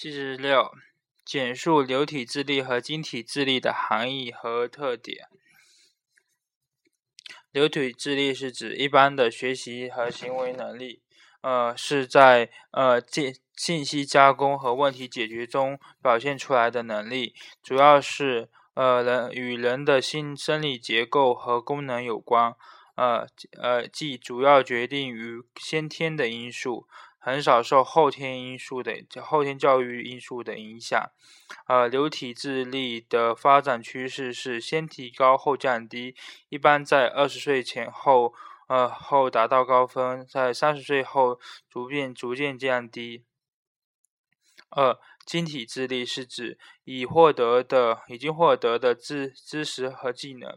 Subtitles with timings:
[0.00, 0.70] 七十六，
[1.24, 5.26] 简述流体智力和晶体智力的含义和特点。
[7.50, 11.02] 流体智力是指一般的学习和行为能力，
[11.40, 22.54] 呃，是在呃信信息加工和问题解决中表现出来的能力，主要是呃人与人的心生理结构和功能有关，
[22.94, 23.26] 呃
[23.60, 26.86] 呃，即主要决定于先天的因素。
[27.28, 30.98] 很少受后天因素的后天教育因素的影响。
[31.66, 36.16] 呃，流体智力的发展趋势是先提高后降低，
[36.48, 38.32] 一般在二十岁前后，
[38.68, 43.24] 呃后达到高峰，在三十岁后逐渐逐渐降低。
[44.70, 50.56] 二，晶体智力是指已获得的已经获得的知知识和技能，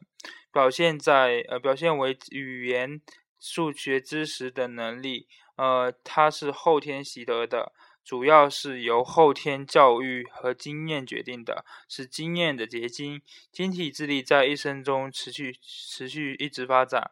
[0.54, 3.02] 表现在呃表现为语言、
[3.38, 5.28] 数学知识的能力。
[5.56, 7.74] 呃，它是后天习得的，
[8.04, 13.22] 主要是由后天教育和经验决定的，是经验的结晶。
[13.52, 17.12] 晶体智力在一生中持续、持续一直发展。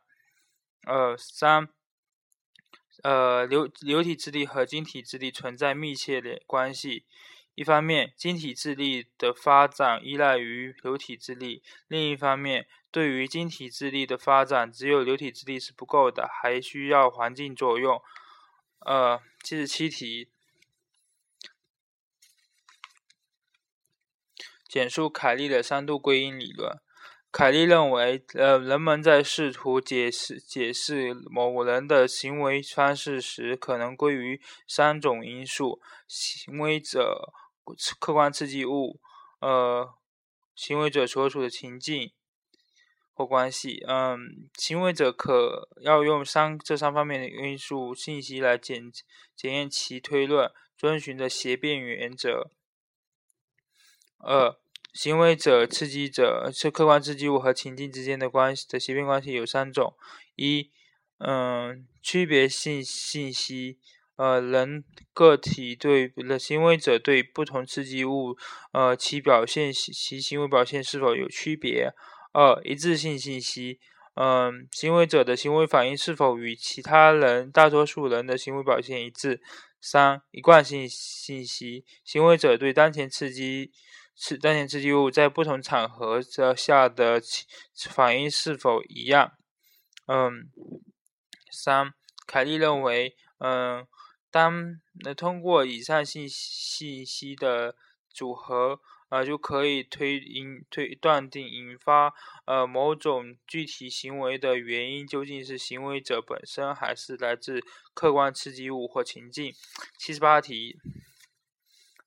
[0.88, 1.70] 呃，三，
[3.04, 7.06] 呃，流流体智力和晶体智力存在密切的关系。
[7.56, 18.02] 一方面，晶体智力的发展依赖于流体智力；另一方面，对于晶体智力的发展，只有流体智力是不够的，还需要环境作用。
[18.90, 20.32] 呃，七十七题，
[24.68, 26.82] 简述凯利的三度归因理论。
[27.32, 37.32] 凯利认为，呃，人们在试图解释解释某人的行为方式时，可能归于三种因素：行为者、
[38.00, 39.00] 客观刺激物、
[39.40, 39.94] 呃，
[40.56, 42.12] 行为者所处的情境。
[43.20, 48.90] 或关系，嗯，行为者可要用三这三方面的因素信息来检
[49.36, 52.50] 检验其推论，遵循的协变原则。
[54.20, 54.56] 二，
[54.94, 59.94] 行为者、刺激者是客观刺激物和情境之间的关系的协变关系有三种：
[60.38, 60.72] 一，
[61.18, 63.80] 嗯，区别性信息，
[64.16, 68.38] 呃，人个体对的行为者对不同刺激物，
[68.72, 71.94] 呃，其表现其行为表现是否有区别。
[72.40, 73.82] 二一致性信息，
[74.14, 79.42] 嗯，行为者的行为反应是否与其他人、大多数人的行为表现一致？
[79.82, 83.74] 三一贯性信息，行为者对当前刺激、
[84.16, 86.22] 刺当前刺激物在不同场合
[86.56, 87.22] 下的
[87.90, 89.34] 反应是否一样？
[90.08, 90.50] 嗯，
[91.52, 91.94] 三
[92.26, 93.86] 凯利认为，嗯，
[94.32, 94.80] 当
[95.18, 97.76] 通过以上信信息的
[98.10, 98.80] 组合。
[99.10, 102.14] 啊，就可以推引推断定引发
[102.46, 107.60] 呃某种具体行为的原因究竟是行为者本身，还是来自
[107.94, 109.54] 客观刺激物或情境。
[109.98, 110.80] 七十八题，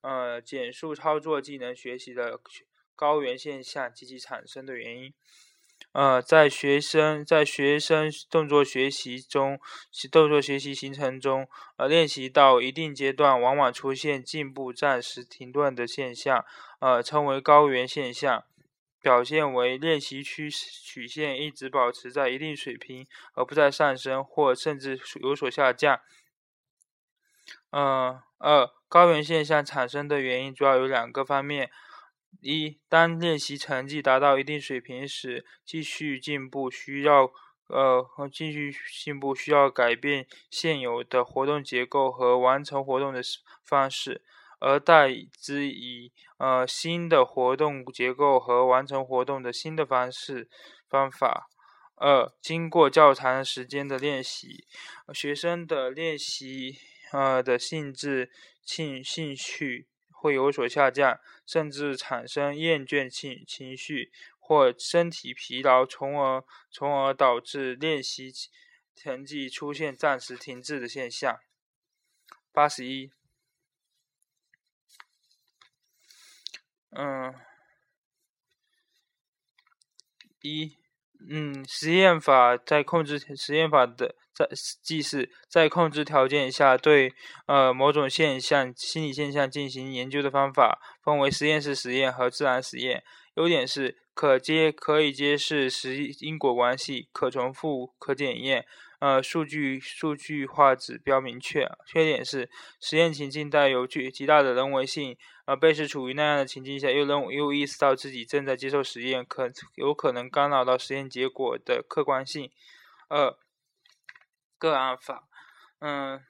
[0.01, 2.41] 呃，简述操作技能学习的
[2.95, 5.13] 高原现象及其产生的原因。
[5.93, 9.61] 呃，在学生在学生动作学习中，
[10.11, 16.45] 动作学习形成中，呃，练习到一定阶段，往往出现进步暂时停顿的现象，
[16.81, 18.43] 呃，称为高原现象，
[19.03, 26.01] 表现为练习曲曲线一直保持在一定水平，而不再上升或甚至有所下降。
[27.71, 31.71] 嗯，二高原现象产生的原因主要有两个方面。
[32.41, 37.31] 一，当练习成绩达到一定水平时，继续进步需要，
[37.69, 43.21] 呃，继续进步需要改变现有的活动结构和完成活动的
[43.65, 44.23] 方式，
[44.59, 50.49] 而代之以呃新的活动结构和完成活动的新的方式
[50.89, 51.49] 方法。
[51.95, 54.67] 二，经过较长时间的练习，
[55.15, 56.77] 学生的练习
[57.13, 58.33] 呃的性质
[58.65, 59.87] 兴兴趣。
[60.23, 68.33] 会有所下降，甚至产生厌倦情情绪或身体疲劳，从而从而导致练习
[68.95, 71.41] 成绩出现暂时停滞的现象。
[72.53, 73.11] 八十一，
[76.91, 77.35] 嗯，
[80.43, 80.77] 一，
[81.29, 84.15] 嗯，实验法在控制实验法的。
[84.35, 84.49] 在
[84.83, 87.13] 即是在控制条件下对
[87.47, 93.05] 呃某种现象心理现象进行研究的方法，分为实验室实验和自然实验。
[93.35, 98.65] 优点是可揭可以揭示实因果关系，可重复，可检验，
[99.03, 101.69] 呃数据数据化指标明确。
[101.85, 102.49] 缺点是
[102.81, 112.49] 实验情境带有巨极大的人为性，而被试处于那样的情境下，又认又意识到自己正在接受实验，可有可能干扰到实验结果的客观性。
[113.09, 113.37] 二
[114.57, 115.25] 个案法，
[115.81, 116.23] 嗯，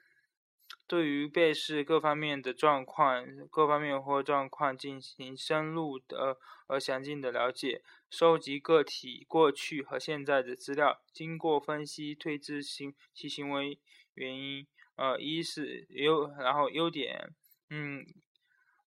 [0.93, 6.37] 对于被试各方面的状况、各方面或状况进行深入的
[6.67, 7.81] 而详尽的了解，
[8.11, 13.79] 收集个体过去和现在的资料，经过分析推知行其行为
[14.13, 14.67] 原因。
[14.95, 17.33] 呃，一是优，然后优点，
[17.71, 18.05] 嗯，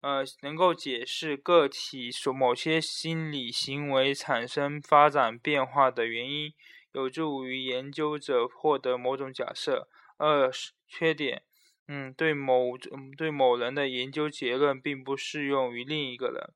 [0.01, 6.53] 呃，能够解释个体所某些心理行为产生发展变化的原因，
[6.91, 9.89] 有助于研究者获得某种假设。
[10.17, 11.41] 二是缺点。
[11.87, 16.53] 嗯，对某嗯对某人的研究结论并不适用于另一个人。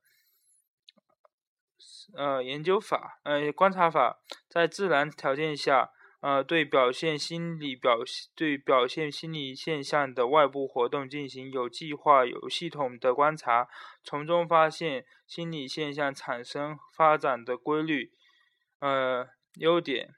[2.15, 5.91] 呃，研究法，呃，观察法，在自然条件下，
[6.21, 7.99] 呃，对表现心理表
[8.35, 13.67] 对表现心理现象的外部活动进行有计划、有系统的观察，
[14.03, 18.11] 从中发现心理现象产生发展的规律。
[18.79, 20.15] 呃，优点。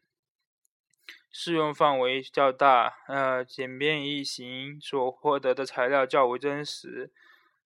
[1.32, 7.12] 适用范围较大，呃，简便易行，所获得的材料较为真实。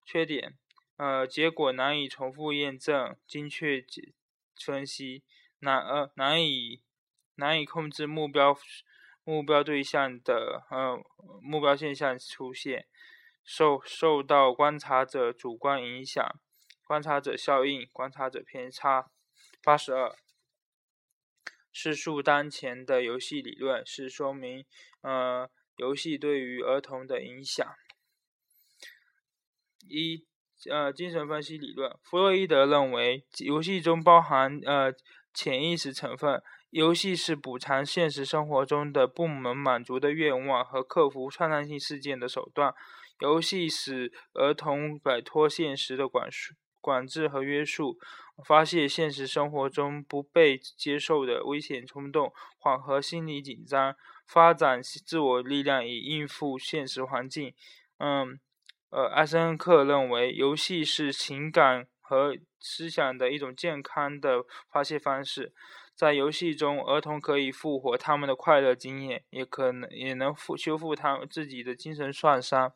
[0.06, 0.57] 缺点，
[0.97, 4.13] 呃，结果难以重复验证，精确解
[4.56, 5.23] 分析，
[5.59, 6.83] 难呃难以
[7.35, 8.56] 难以控制目标
[9.23, 11.03] 目标对象的呃
[11.41, 12.85] 目标现象出现，
[13.44, 16.23] 受受到观察者主观影响，
[16.85, 19.09] 观察者效应，观察者偏差。
[19.63, 20.15] 八十二。
[21.77, 24.63] 是述当前的游戏理论，是说明
[25.01, 27.68] 呃游戏对于儿童的影响。
[29.86, 30.25] 一
[30.72, 34.94] 呃精神分析理论，弗洛伊德认为游戏中包含呃
[35.33, 42.74] 潜意识成分，游戏是补偿现实生活中的不能满足的愿望和克服创伤性事件的手段。
[43.19, 46.56] 游戏使儿童摆脱现实的管束。
[46.86, 47.98] 管制和约束，
[48.46, 53.96] 发泄现实生活中不被接受的危险冲动，缓和心理紧张，
[54.28, 57.56] 发展自我力量以应付现实环境。
[57.98, 58.40] 嗯，
[58.92, 65.52] 呃，艾森克认为，游戏是情感和思想的一种健康的发泄方式。
[65.96, 72.72] 在游戏中，儿童可以复活他们的快乐经验，也可能也能复修复他们自己的精神创伤。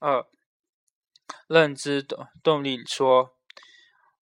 [0.00, 0.26] 二。
[1.48, 3.30] 认知动动力说，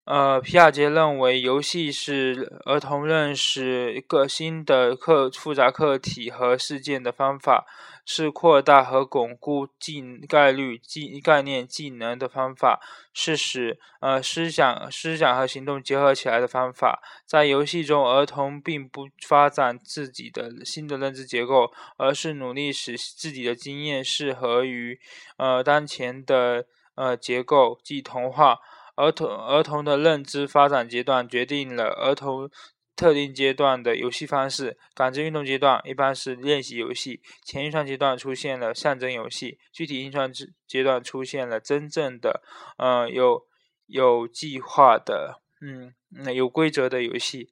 [0.05, 7.67] 呃，皮亚杰认为，游戏是儿童认识个新的课复杂课题和事件的方法，
[8.05, 12.81] 是扩大和巩固技概率技概念技能的方法，
[13.13, 17.03] 是使呃思想思想和行动结合起来的方法。
[17.25, 25.01] 在游戏中，儿童并不发展自己的新的认知结构，而是努力使自己的经验适合于
[25.37, 26.67] 呃当前的。
[26.97, 28.59] 呃，结构即童话。
[28.97, 32.51] 儿童儿童的认知发展阶段决定了儿童
[32.97, 34.79] 特定阶段的游戏方式。
[34.95, 42.43] 感知运动阶段一般是练习游戏，前运算阶段出现了象征游戏，具体运算阶阶段出现了真正的
[42.79, 43.47] 呃有
[43.87, 45.93] 有计划的嗯
[46.35, 47.51] 有规则的游戏。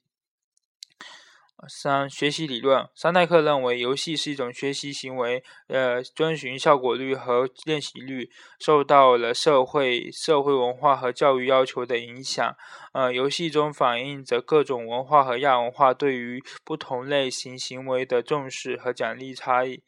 [1.69, 12.56] 三、学习理论，桑代克认为，游戏是一种学习行为，呃，遵循效果率和练习率，受到了社会、社会文化和教育要求的影响。
[12.93, 19.82] 呃，游戏中反映着各种文化和亚文化对于不同类型行为的重视和奖励差异。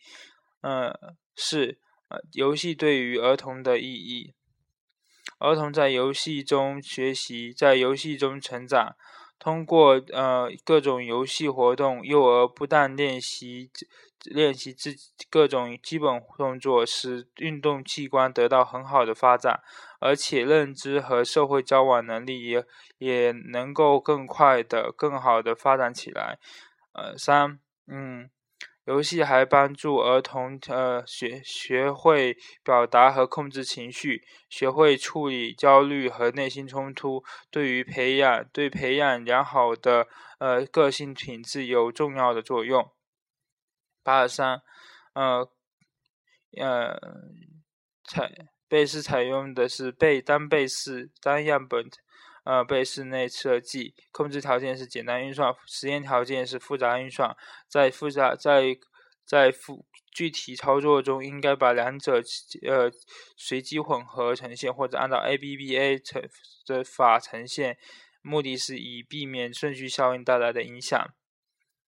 [0.62, 0.92] 嗯，
[1.34, 4.34] 四、呃，游戏对于儿童的意义，
[5.38, 8.96] 儿童在游戏中学习，在游戏中成长。
[9.38, 13.70] 通过呃各种游戏活动，幼儿不但练习
[14.24, 14.94] 练习自
[15.30, 19.60] 各种基本动作，使运动器官得到很好的发展，
[20.00, 22.64] 而且认知和社会交往能力也
[22.98, 26.38] 也能够更快的、更好的发展起来。
[26.92, 28.30] 呃，三，嗯。
[28.86, 40.06] 游戏还帮助儿童呃学学会表达和控制情绪，学会处理焦虑和内心冲突，对于培养对培养良好的
[40.38, 42.92] 呃个性品质有重要的作用。
[44.04, 44.62] 八二三，
[45.14, 45.48] 呃
[46.60, 46.96] 呃
[48.04, 48.30] 采
[48.68, 51.90] 贝斯采用的是贝单贝斯单样本。
[52.46, 57.36] 呃，被室内设计控制条件是简单运算，实验条件是复杂运算。
[57.68, 58.78] 在复杂在
[59.24, 59.84] 在复
[60.14, 62.22] 具体操作中，应该把两者
[62.62, 62.88] 呃
[63.36, 66.22] 随机混合呈现，或者按照 ABBA 呈
[66.64, 67.76] 的法呈现，
[68.22, 71.04] 目的是以避免顺序效应带来的影响。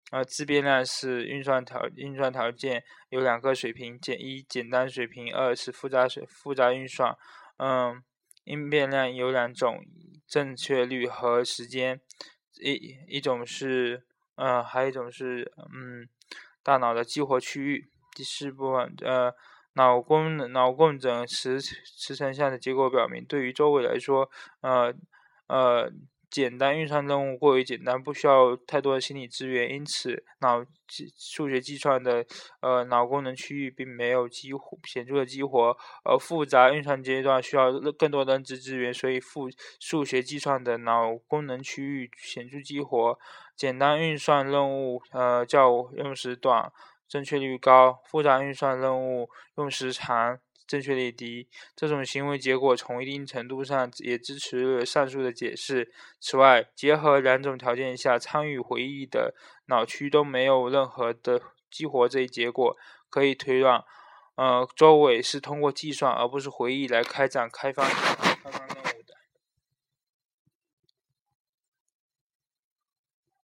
[0.09, 7.15] 呃，自变量是运算条运算条件有两个水平，简一简单水平，二是复杂水复杂运算。
[7.57, 8.01] 嗯，
[8.47, 9.83] 因变量有两种。
[10.27, 12.01] 正确率和时间，
[12.61, 14.03] 一一种是，
[14.35, 16.09] 呃，还有一种是，嗯，
[16.61, 17.89] 大脑的激活区域。
[18.13, 19.33] 第四部分，呃，
[19.75, 24.29] 脑功能脑共振磁磁成像的结果表明，对于周围来说，
[24.61, 24.93] 呃
[25.47, 25.91] 呃。
[26.29, 32.25] 简单运算任务过于简单，不需要太多的心理资源，因此脑计数学计算的
[32.61, 35.77] 呃脑功能区域并没有激活显著的激活。
[36.03, 43.17] 而复杂运算阶段需要更多认知资源，所以复数学计算的脑功能区域显著激活。
[43.55, 46.71] 简单运算任务呃较用时短，
[47.07, 50.39] 正确率高；复杂运算任务用时长。
[50.67, 55.91] 正确率低，这种行为结果从一定程度上也支持了上述的解释。
[56.19, 59.33] 此外，结合两种条件下参与回忆的
[59.67, 62.75] 脑区都没有任何的激活这一结果，
[63.09, 63.83] 可以推断，
[64.35, 67.87] 呃，周伟是通过计算而不是回忆来开展开发。